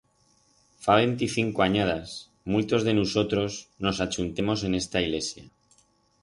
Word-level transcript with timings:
Fa 0.85 0.93
venticinco 0.99 1.59
anyadas, 1.65 2.09
muitos 2.53 2.81
de 2.87 2.95
nusotros 2.97 3.51
nos 3.83 3.97
achuntemos 4.05 4.59
en 4.67 4.71
esta 4.81 5.03
ilesia. 5.07 5.45